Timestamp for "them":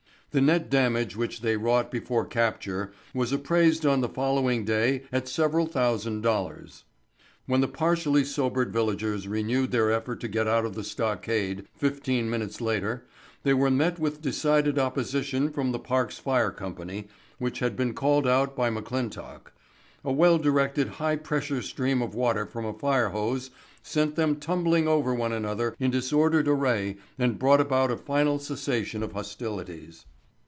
24.15-24.37